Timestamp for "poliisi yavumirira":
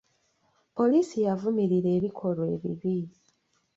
0.75-1.89